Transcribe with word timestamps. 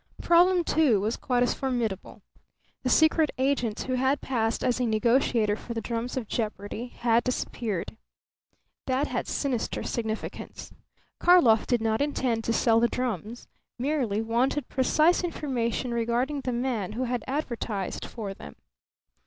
Problem 0.23 0.63
Two 0.63 0.99
was 0.99 1.15
quite 1.15 1.43
as 1.43 1.53
formidable. 1.53 2.23
The 2.81 2.89
secret 2.89 3.29
agent 3.37 3.81
who 3.81 3.93
had 3.93 4.19
passed 4.19 4.63
as 4.63 4.79
a 4.81 4.87
negotiator 4.87 5.55
for 5.55 5.75
the 5.75 5.79
drums 5.79 6.17
of 6.17 6.27
jeopardy 6.27 6.87
had 6.87 7.23
disappeared. 7.23 7.95
That 8.87 9.05
had 9.05 9.27
sinister 9.27 9.83
significance. 9.83 10.73
Karlov 11.19 11.67
did 11.67 11.83
not 11.83 12.01
intend 12.01 12.43
to 12.45 12.51
sell 12.51 12.79
the 12.79 12.87
drums; 12.87 13.47
merely 13.77 14.23
wanted 14.23 14.67
precise 14.69 15.23
information 15.23 15.93
regarding 15.93 16.41
the 16.41 16.51
man 16.51 16.93
who 16.93 17.03
had 17.03 17.23
advertised 17.27 18.03
for 18.03 18.33
them. 18.33 18.55